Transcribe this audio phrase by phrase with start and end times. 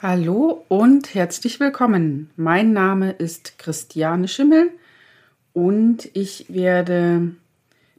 [0.00, 2.30] Hallo und herzlich willkommen.
[2.36, 4.70] Mein Name ist Christiane Schimmel
[5.54, 7.32] und ich werde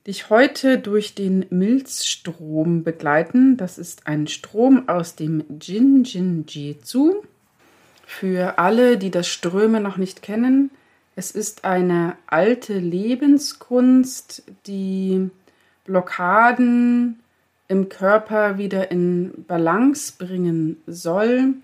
[0.07, 3.57] dich heute durch den Milzstrom begleiten.
[3.57, 7.15] Das ist ein Strom aus dem Jin Jin Jitsu.
[8.05, 10.71] Für alle, die das Ströme noch nicht kennen,
[11.18, 15.29] es ist eine alte Lebenskunst, die
[15.84, 17.20] Blockaden
[17.68, 21.55] im Körper wieder in Balance bringen soll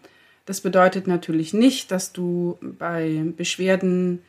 [0.46, 4.22] das bedeutet natürlich nicht, dass du bei Beschwerden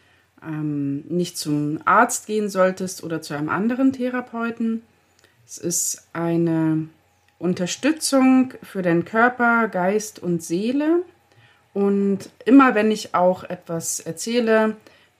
[0.43, 4.83] ähm, nicht zum Arzt gehen solltest oder zu einem anderen Therapeuten.
[5.47, 6.89] Es ist eine
[7.39, 11.03] Unterstützung für deinen Körper, Geist und Seele.
[11.75, 14.77] Und immer wenn ich auch etwas erzähle,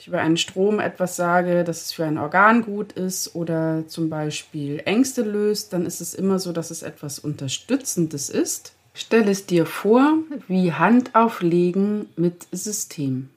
[0.07, 4.81] über einen Strom etwas sage, dass es für ein Organ gut ist oder zum Beispiel
[4.85, 8.73] Ängste löst, dann ist es immer so, dass es etwas Unterstützendes ist.
[8.99, 13.29] Stell es dir vor wie Handauflegen mit System.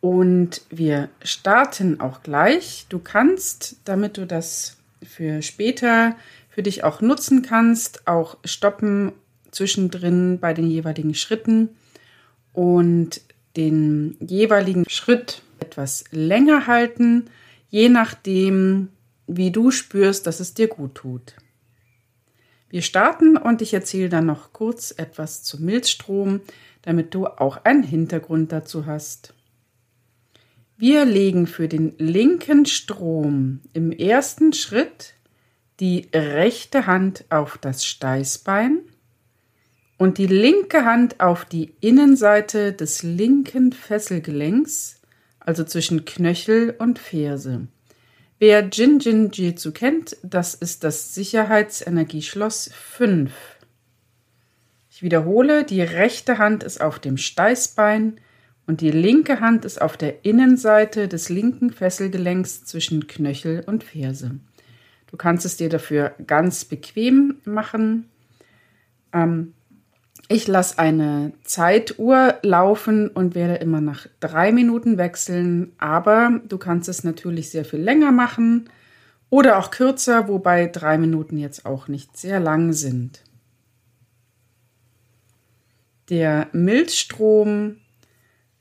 [0.00, 2.86] Und wir starten auch gleich.
[2.88, 6.14] Du kannst, damit du das für später
[6.50, 9.10] für dich auch nutzen kannst, auch stoppen
[9.50, 11.70] zwischendrin bei den jeweiligen Schritten
[12.52, 13.20] und
[13.56, 17.24] den jeweiligen Schritt etwas länger halten,
[17.70, 18.90] je nachdem,
[19.26, 21.34] wie du spürst, dass es dir gut tut.
[22.68, 26.40] Wir starten und ich erzähle dann noch kurz etwas zum Milzstrom,
[26.82, 29.34] damit du auch einen Hintergrund dazu hast.
[30.76, 35.14] Wir legen für den linken Strom im ersten Schritt
[35.80, 38.80] die rechte Hand auf das Steißbein
[39.96, 45.00] und die linke Hand auf die Innenseite des linken Fesselgelenks,
[45.40, 47.68] also zwischen Knöchel und Ferse.
[48.38, 53.32] Wer Jin Jin Jitsu kennt, das ist das Sicherheitsenergieschloss 5.
[54.90, 58.20] Ich wiederhole, die rechte Hand ist auf dem Steißbein
[58.66, 64.32] und die linke Hand ist auf der Innenseite des linken Fesselgelenks zwischen Knöchel und Ferse.
[65.10, 68.10] Du kannst es dir dafür ganz bequem machen.
[69.14, 69.54] Ähm,
[70.28, 76.88] ich lasse eine Zeituhr laufen und werde immer nach drei Minuten wechseln, aber du kannst
[76.88, 78.68] es natürlich sehr viel länger machen
[79.30, 83.22] oder auch kürzer, wobei drei Minuten jetzt auch nicht sehr lang sind.
[86.08, 87.76] Der Milzstrom,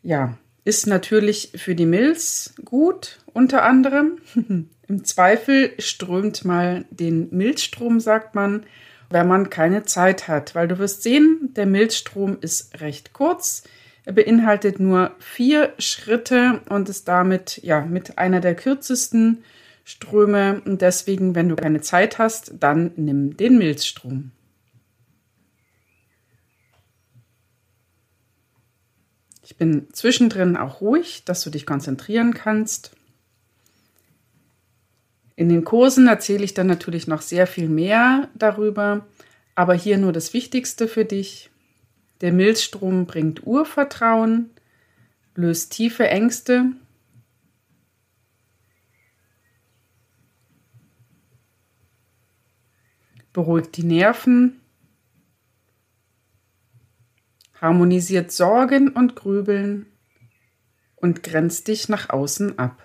[0.02, 4.20] ja, ist natürlich für die Milz gut, unter anderem.
[4.88, 8.66] Im Zweifel strömt mal den Milzstrom, sagt man,
[9.10, 13.64] wenn man keine Zeit hat, weil du wirst sehen, der Milzstrom ist recht kurz.
[14.06, 19.44] Er beinhaltet nur vier Schritte und ist damit ja mit einer der kürzesten
[19.84, 20.62] Ströme.
[20.66, 24.32] Und deswegen, wenn du keine Zeit hast, dann nimm den Milzstrom.
[29.44, 32.96] Ich bin zwischendrin auch ruhig, dass du dich konzentrieren kannst.
[35.36, 39.06] In den Kursen erzähle ich dann natürlich noch sehr viel mehr darüber,
[39.54, 41.50] aber hier nur das Wichtigste für dich.
[42.22, 44.50] Der Milzstrom bringt Urvertrauen,
[45.36, 46.72] löst tiefe Ängste,
[53.34, 54.62] beruhigt die Nerven,
[57.60, 59.88] harmonisiert Sorgen und Grübeln
[60.96, 62.82] und grenzt dich nach außen ab.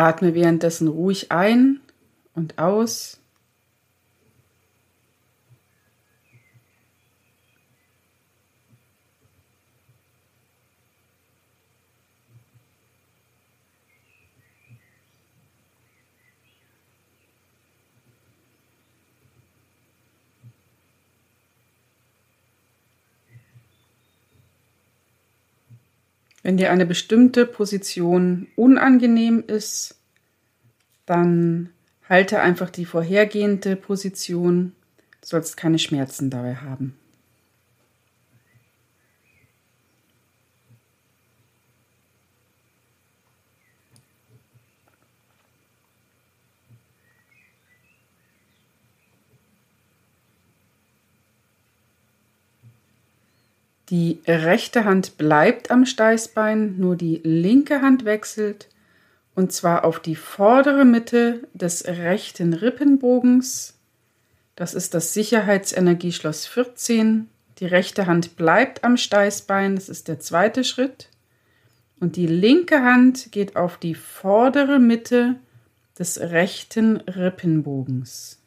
[0.00, 1.80] Atme währenddessen ruhig ein
[2.34, 3.19] und aus.
[26.50, 29.94] Wenn dir eine bestimmte Position unangenehm ist,
[31.06, 31.70] dann
[32.08, 34.72] halte einfach die vorhergehende Position.
[35.20, 36.96] Du sollst keine Schmerzen dabei haben.
[53.90, 58.68] Die rechte Hand bleibt am Steißbein, nur die linke Hand wechselt
[59.34, 63.74] und zwar auf die vordere Mitte des rechten Rippenbogens.
[64.56, 67.28] Das ist das Sicherheitsenergieschloss 14.
[67.58, 71.08] Die rechte Hand bleibt am Steißbein, das ist der zweite Schritt.
[72.00, 75.36] Und die linke Hand geht auf die vordere Mitte
[75.98, 78.39] des rechten Rippenbogens.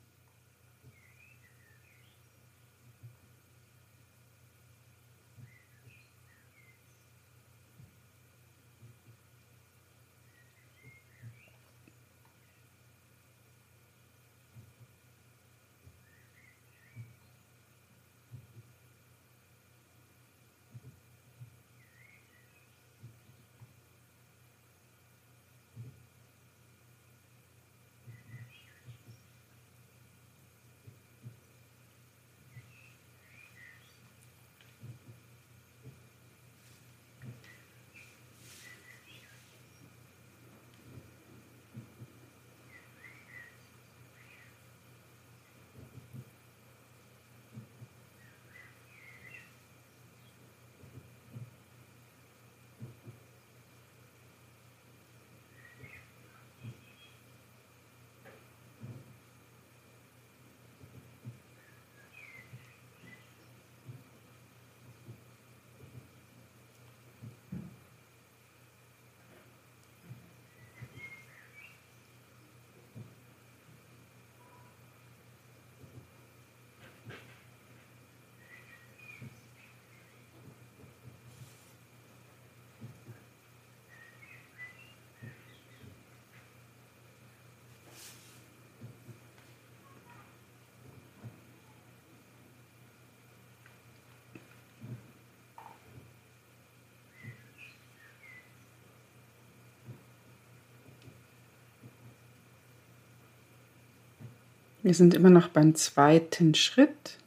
[104.84, 107.18] Wir sind immer noch beim zweiten Schritt.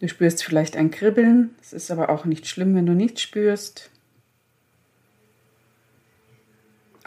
[0.00, 3.90] Du spürst vielleicht ein Kribbeln, es ist aber auch nicht schlimm, wenn du nichts spürst.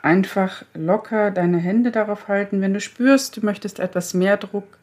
[0.01, 2.61] Einfach locker deine Hände darauf halten.
[2.61, 4.79] Wenn du spürst, du möchtest etwas mehr Druck,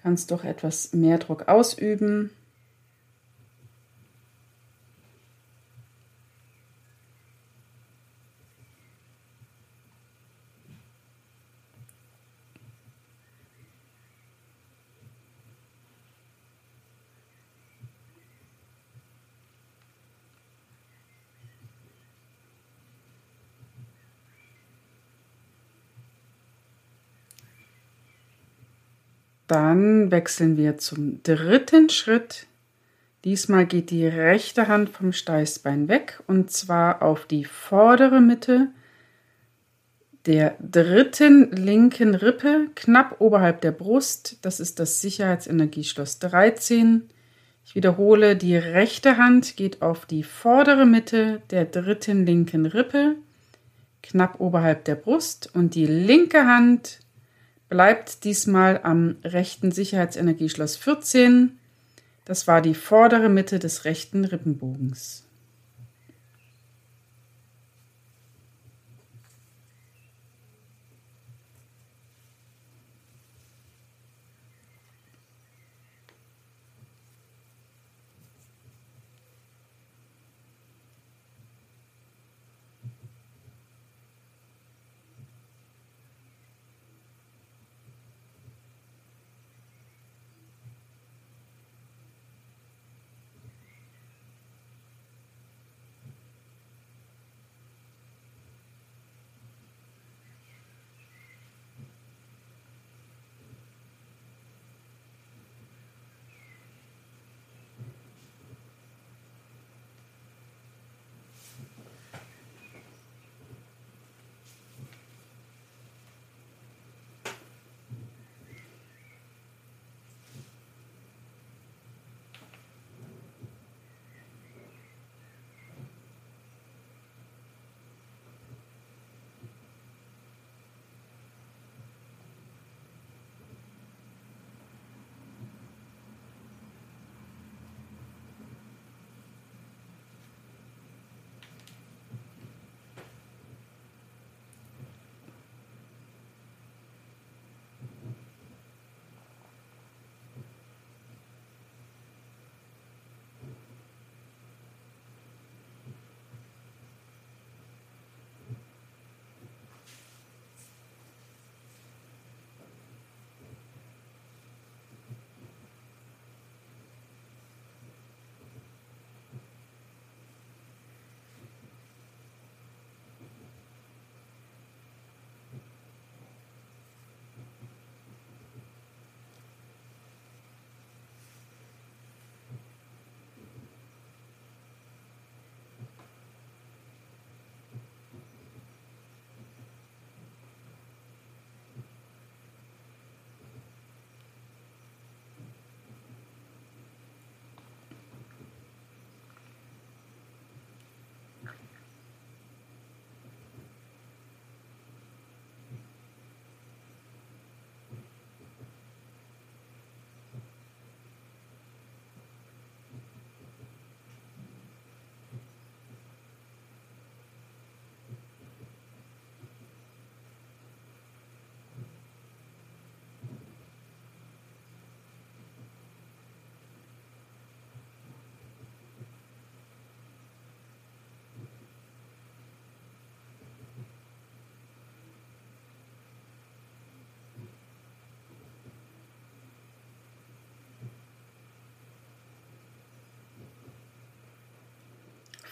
[0.00, 2.30] kannst du auch etwas mehr Druck ausüben.
[29.48, 32.46] Dann wechseln wir zum dritten Schritt.
[33.24, 38.68] Diesmal geht die rechte Hand vom Steißbein weg und zwar auf die vordere Mitte
[40.26, 44.38] der dritten linken Rippe, knapp oberhalb der Brust.
[44.42, 47.08] Das ist das Sicherheitsenergieschloss 13.
[47.64, 53.16] Ich wiederhole, die rechte Hand geht auf die vordere Mitte der dritten linken Rippe,
[54.02, 56.98] knapp oberhalb der Brust und die linke Hand
[57.68, 61.58] bleibt diesmal am rechten Sicherheitsenergieschloss 14.
[62.24, 65.27] Das war die vordere Mitte des rechten Rippenbogens.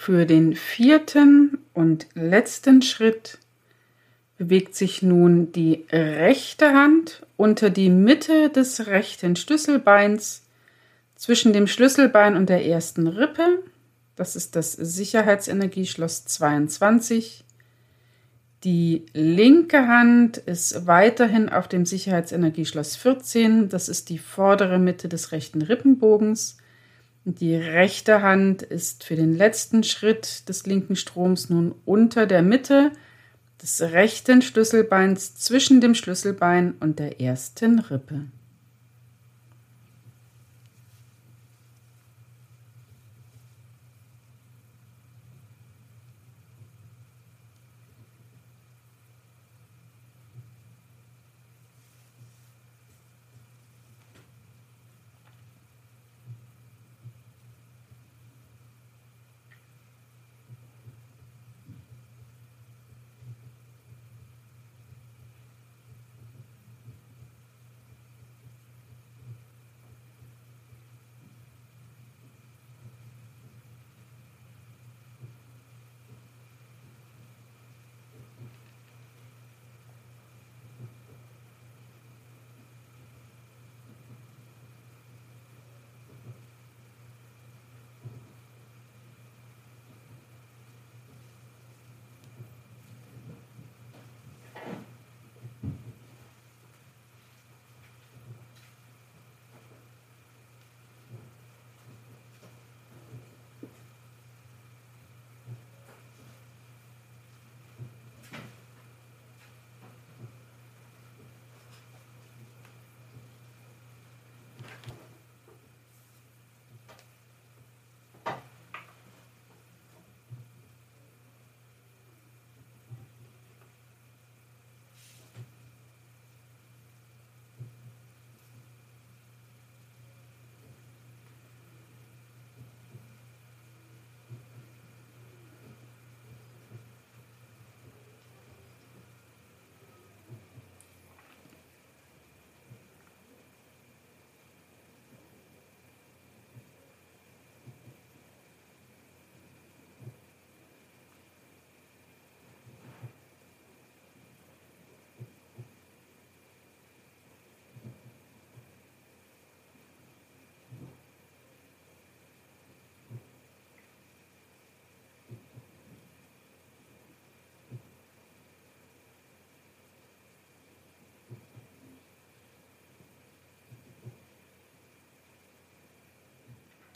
[0.07, 3.39] Für den vierten und letzten Schritt
[4.39, 10.45] bewegt sich nun die rechte Hand unter die Mitte des rechten Schlüsselbeins
[11.17, 13.65] zwischen dem Schlüsselbein und der ersten Rippe.
[14.15, 17.45] Das ist das Sicherheitsenergieschloss 22.
[18.63, 23.71] Die linke Hand ist weiterhin auf dem Sicherheitsenergieschloss 14.
[23.71, 26.59] Das ist die vordere Mitte des rechten Rippenbogens.
[27.29, 32.93] Die rechte Hand ist für den letzten Schritt des linken Stroms nun unter der Mitte
[33.61, 38.27] des rechten Schlüsselbeins zwischen dem Schlüsselbein und der ersten Rippe.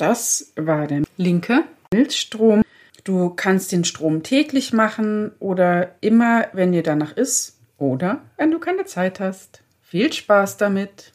[0.00, 2.62] Das war der linke Milzstrom.
[3.04, 8.58] Du kannst den Strom täglich machen oder immer, wenn dir danach ist oder wenn du
[8.58, 9.62] keine Zeit hast.
[9.82, 11.12] Viel Spaß damit!